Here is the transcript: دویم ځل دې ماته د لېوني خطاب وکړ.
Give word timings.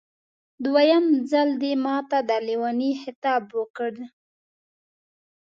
دویم 0.63 1.05
ځل 1.31 1.49
دې 1.61 1.73
ماته 1.85 2.19
د 2.29 2.31
لېوني 2.47 2.91
خطاب 3.01 3.43
وکړ. 3.59 3.93